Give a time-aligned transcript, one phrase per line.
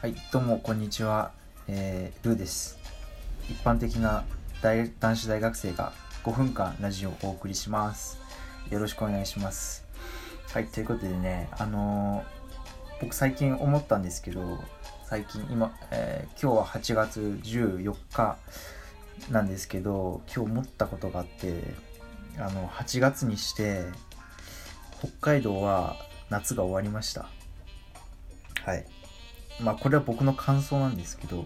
[0.00, 1.32] はい、どうもこんにちは、
[1.66, 2.78] えー、ルーです。
[3.50, 4.24] 一般的な
[4.62, 5.92] 大男子大学生が
[6.22, 8.16] 5分間ラジオをお送りします。
[8.70, 9.84] よろしくお願いします。
[10.52, 14.60] はい、ということでね、あのー僕最近思ったんですけど、
[15.04, 18.36] 最近今、えー今日は8月14日
[19.32, 21.74] なんですけど、今日思ったことがあって、
[22.38, 23.82] あの、8月にして、
[25.00, 25.96] 北海道は
[26.30, 27.28] 夏が終わりました。
[28.64, 28.86] はい。
[29.60, 31.44] まあこれは僕の感想なんですけど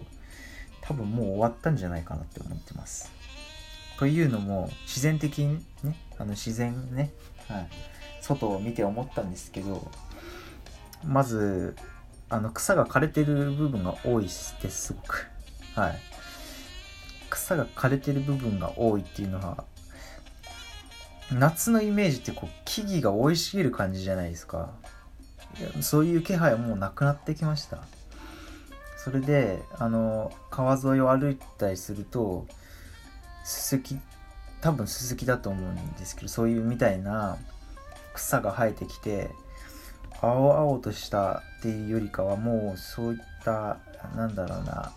[0.81, 3.11] 多分もう終わったんじゃないかなって思ってます。
[3.97, 7.11] というのも自然的にねあの自然ね、
[7.47, 7.69] はい、
[8.21, 9.89] 外を見て思ったんですけど
[11.05, 11.75] まず
[12.29, 15.27] あの草が枯れてる部分が多いですすごく。
[15.75, 15.99] はい。
[17.29, 19.63] 草が枯れてる部分が多いっていうのは
[21.31, 24.71] 夏のイメージってこう木々が生い茂る感じじゃないですか。
[25.81, 27.77] そういう気配はもうなくなってきました
[29.03, 32.45] それであの川沿いを歩いたりすると
[33.43, 33.99] ススキ
[34.61, 37.37] 多分ススキだと思うんですけどそういうみたいな
[38.13, 39.31] 草が生えてきて
[40.21, 43.79] 青々としたっていうよりかはもうそういった
[44.15, 44.93] なんだろうな、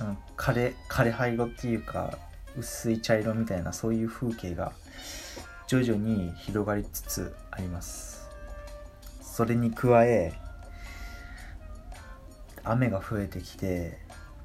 [0.00, 2.18] うん、枯れ枯れ灰色っていうか
[2.58, 4.72] 薄い茶色みたいなそういう風景が
[5.68, 8.28] 徐々に広がりつつあります。
[9.20, 10.32] それに加え
[12.70, 13.98] 雨が増えてきて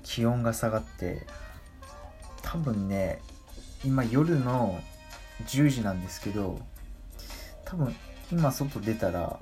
[0.04, 1.26] 気温が下がって
[2.42, 3.20] 多分ね
[3.84, 4.80] 今夜の
[5.48, 6.60] 10時なんですけど
[7.66, 7.96] 多分
[8.32, 9.40] 今外出たら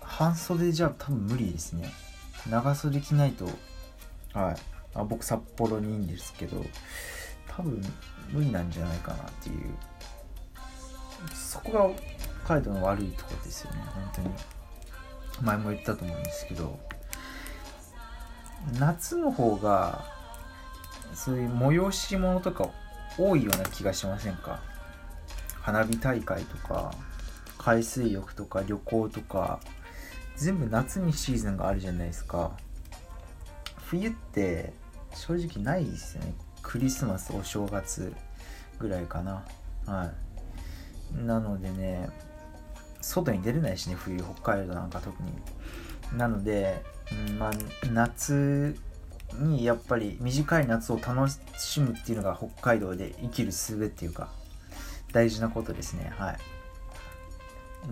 [0.00, 1.92] 半袖じゃ多分無理ですね。
[2.48, 3.46] 長袖着ないと
[4.32, 4.56] はい。
[4.94, 6.64] あ僕札幌にいいんですけど
[7.48, 7.82] 多分
[8.30, 9.74] 無理なんじゃないかなっていう。
[11.34, 11.90] そこが
[12.44, 14.28] 北海道の悪いとこですよね本当に。
[15.42, 16.78] 前も言ったと思うんですけど。
[18.78, 20.04] 夏の方が
[21.14, 22.68] そういう催し物とか
[23.18, 24.60] 多いような気がしませんか？
[25.60, 26.94] 花火大会とか
[27.58, 29.60] 海水浴とか旅行とか。
[30.38, 32.50] 全部夏にシーズンがあるじゃないですか。
[33.86, 34.74] 冬って
[35.14, 36.34] 正直ないですよね。
[36.60, 38.12] クリスマスお正月
[38.78, 39.42] ぐらいかな。
[39.86, 40.12] は
[41.14, 41.16] い。
[41.24, 42.10] なのでね
[43.00, 45.30] 外に出れないしね冬北海道なんか特に。
[46.12, 46.82] なので、
[47.28, 47.52] うんまあ、
[47.92, 48.76] 夏
[49.34, 51.28] にやっぱり短い夏を楽
[51.58, 54.28] しむっていうのが北海道で生きる術っていうか
[55.12, 56.12] 大事なことですね。
[56.16, 56.38] はい。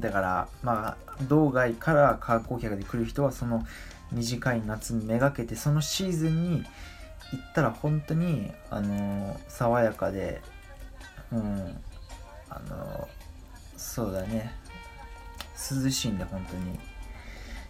[0.00, 3.64] だからまあ道外から観光客で来る人はその
[4.10, 6.64] 短い夏にめがけてそのシーズンに
[7.32, 10.42] 行ったら本当にあの爽やかで
[11.32, 11.80] うん
[12.48, 13.08] あの
[13.76, 14.52] そうだね。
[15.54, 16.93] 涼しいんで本当に。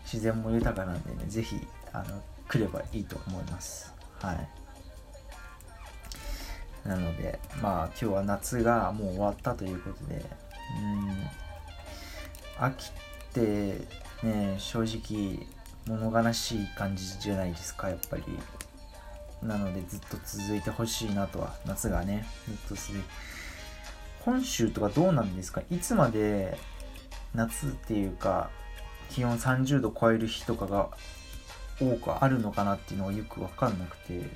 [0.04, 3.92] 自然も豊かなんでね是非あの来ればいいと思います。
[4.20, 4.48] はい。
[6.88, 10.25] なのでまあ今日は夏がもう終わったということで
[10.78, 12.93] うん秋っ
[13.32, 13.81] て
[14.22, 15.47] ね正直
[15.87, 18.22] 物悲しい感じじゃないですかやっぱり。
[19.43, 23.09] なのでずっと続いてほしいなとは夏がねずっと続いて。
[24.25, 25.60] 本州とかどうなんですか？
[25.70, 26.59] いつまで
[27.34, 28.48] 夏っていうか
[29.14, 30.88] 気温30度超える日とかが
[31.80, 34.28] 多くあるのかなっていうのがよく分かんなくて、うん、で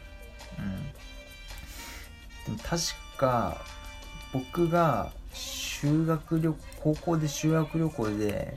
[2.51, 2.83] も確
[3.17, 3.61] か
[4.33, 8.57] 僕が修学旅高校で修学旅行で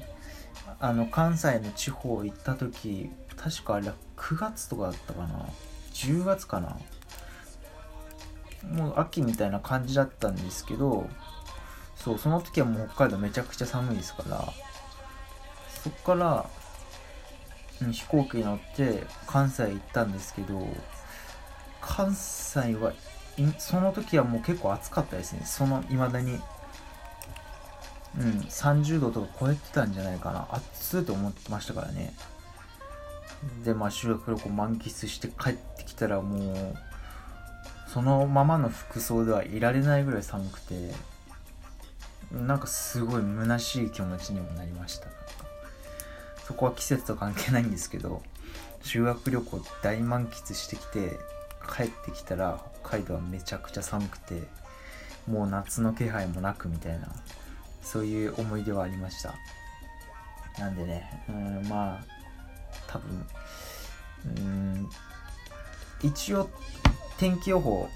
[0.80, 5.50] あの関西の地方行った時確かあれ9月とかだったかな。
[5.94, 6.78] 10月かな。
[8.72, 11.10] もう秋みたいな感じだったんですけど
[11.96, 14.71] そうその時はもう北海道めちゃくちゃ寒いですから。
[15.84, 16.50] そっから、
[17.82, 20.68] うん、飛行機に乗って関西行ったんですけど
[21.82, 22.94] 関西は
[23.58, 25.42] その時はもう結構暑かったですね。
[25.46, 26.40] その未だに。
[28.20, 30.48] うん30度とか超えてたんじゃないかな。
[30.52, 32.14] 暑いと思ってましたからね。
[33.64, 36.76] でまあ修学旅行満喫して帰ってきたらもう
[37.88, 40.92] そのままの服装ではいられないぐらい寒くて
[42.32, 45.08] なんかすごい虚しい気持ちにもなりました。
[46.52, 48.22] そこは季節と関係ないんですけど
[48.84, 51.18] 修学旅行大満喫してきて
[51.74, 54.44] 帰ってきたら北海道はめちゃくちゃ寒くて
[55.28, 57.08] もう夏の気配もなくみたいな
[57.82, 59.34] そういう思い出はありました。
[60.60, 62.04] なんでねうんまあ
[62.88, 63.26] 多分
[64.26, 64.90] うん
[66.04, 66.50] 一応
[67.18, 67.88] 天気予報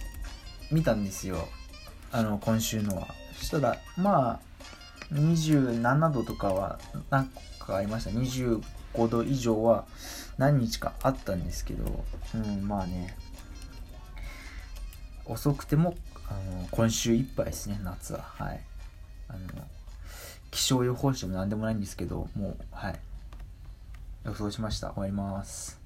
[0.72, 1.50] 見たんですよ。
[2.14, 3.08] あの今週のは。
[3.38, 4.40] そしたらまあ
[5.14, 6.80] 27度とかは
[7.10, 7.30] なん
[7.60, 8.10] かありました。
[8.12, 8.62] 25
[9.10, 9.86] 度以上は
[10.38, 12.04] 何日かあったんですけど
[12.34, 13.18] うんまあね。
[15.26, 15.96] 遅くても
[16.30, 18.22] あの今週いっぱいですね夏は。
[18.22, 18.62] はい。
[19.28, 19.40] あの
[20.52, 23.00] 気象予報士でも何でもないんですけどもうはい。
[24.26, 24.92] 予想しました。
[24.92, 25.85] 終わります。